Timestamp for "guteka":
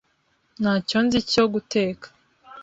1.53-2.07